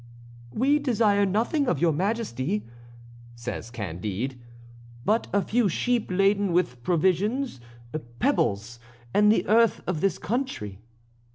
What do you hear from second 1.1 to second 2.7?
nothing of your Majesty,"